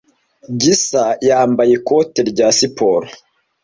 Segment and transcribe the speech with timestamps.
[0.61, 3.07] Gisa yambaye ikote rya siporo.